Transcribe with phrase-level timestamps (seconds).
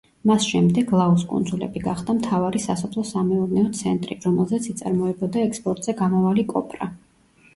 [0.29, 6.89] მას შემდეგ ლაუს კუნძულები გახდა მთავარი სასოფლო სამეურნეო ცენტრი, რომელზეც იწარმოებოდა ექსპორტზე გამავალი კოპრა.